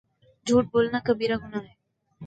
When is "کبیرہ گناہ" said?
1.07-1.63